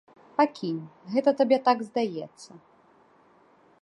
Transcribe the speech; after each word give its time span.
Пакінь, 0.37 0.79
гэта 1.15 1.33
табе 1.41 1.57
так 1.67 1.83
здаецца. 1.91 2.49